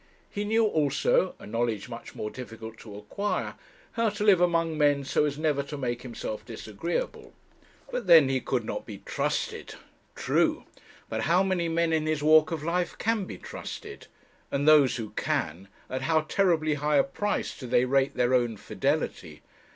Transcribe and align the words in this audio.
He 0.31 0.45
knew 0.45 0.65
also 0.65 1.35
a 1.37 1.45
knowledge 1.45 1.87
much 1.87 2.15
more 2.15 2.31
difficult 2.31 2.79
to 2.79 2.97
acquire 2.97 3.53
how 3.91 4.09
to 4.09 4.23
live 4.23 4.41
among 4.41 4.75
men 4.75 5.03
so 5.03 5.25
as 5.25 5.37
never 5.37 5.61
to 5.61 5.77
make 5.77 6.01
himself 6.01 6.43
disagreeable. 6.43 7.33
But 7.91 8.07
then 8.07 8.27
he 8.27 8.39
could 8.41 8.65
not 8.65 8.83
be 8.87 9.03
trusted! 9.05 9.75
True. 10.15 10.63
But 11.07 11.21
how 11.29 11.43
many 11.43 11.69
men 11.69 11.93
in 11.93 12.07
his 12.07 12.23
walk 12.23 12.49
of 12.49 12.63
life 12.63 12.97
can 12.97 13.25
be 13.25 13.37
trusted? 13.37 14.07
And 14.49 14.67
those 14.67 14.95
who 14.95 15.11
can 15.11 15.67
at 15.87 16.01
how 16.01 16.21
terribly 16.21 16.73
high 16.73 16.97
a 16.97 17.03
price 17.03 17.55
do 17.55 17.67
they 17.67 17.85
rate 17.85 18.15
their 18.15 18.33
own 18.33 18.57
fidelity! 18.57 19.43